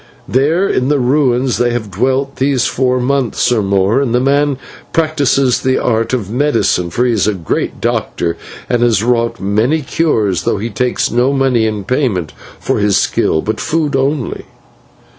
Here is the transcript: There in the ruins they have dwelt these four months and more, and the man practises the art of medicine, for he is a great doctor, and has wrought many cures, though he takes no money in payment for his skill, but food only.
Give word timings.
There 0.27 0.67
in 0.67 0.87
the 0.87 0.97
ruins 0.97 1.59
they 1.59 1.69
have 1.73 1.91
dwelt 1.91 2.37
these 2.37 2.65
four 2.65 2.99
months 2.99 3.51
and 3.51 3.67
more, 3.67 4.01
and 4.01 4.15
the 4.15 4.19
man 4.19 4.57
practises 4.93 5.59
the 5.61 5.77
art 5.77 6.11
of 6.11 6.31
medicine, 6.31 6.89
for 6.89 7.05
he 7.05 7.11
is 7.13 7.27
a 7.27 7.35
great 7.35 7.79
doctor, 7.79 8.35
and 8.67 8.81
has 8.81 9.03
wrought 9.03 9.39
many 9.39 9.83
cures, 9.83 10.41
though 10.41 10.57
he 10.57 10.71
takes 10.71 11.11
no 11.11 11.31
money 11.33 11.67
in 11.67 11.83
payment 11.83 12.33
for 12.59 12.79
his 12.79 12.97
skill, 12.97 13.43
but 13.43 13.59
food 13.59 13.95
only. 13.95 14.45